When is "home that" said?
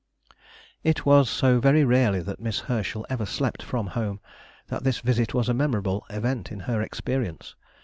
3.93-4.83